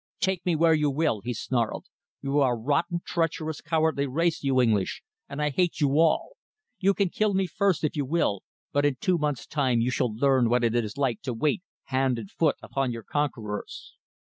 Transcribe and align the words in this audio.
"Take 0.19 0.43
me 0.47 0.55
where 0.55 0.73
you 0.73 0.89
will," 0.89 1.21
he 1.21 1.31
snarled. 1.31 1.85
"You 2.23 2.39
are 2.39 2.55
a 2.55 2.59
rotten, 2.59 3.01
treacherous, 3.05 3.61
cowardly 3.61 4.07
race, 4.07 4.43
you 4.43 4.59
English, 4.59 5.03
and 5.29 5.39
I 5.39 5.51
hate 5.51 5.79
you 5.79 5.99
all. 5.99 6.37
You 6.79 6.95
can 6.95 7.09
kill 7.09 7.35
me 7.35 7.45
first, 7.45 7.83
if 7.83 7.95
you 7.95 8.03
will, 8.03 8.41
but 8.73 8.83
in 8.83 8.95
two 8.99 9.19
months' 9.19 9.45
time 9.45 9.79
you 9.79 9.91
shall 9.91 10.11
learn 10.11 10.49
what 10.49 10.63
it 10.63 10.73
is 10.73 10.97
like 10.97 11.21
to 11.21 11.35
wait 11.35 11.61
hand 11.83 12.17
and 12.17 12.31
foot 12.31 12.55
upon 12.63 12.91
your 12.91 13.03
conquerors." 13.03 13.93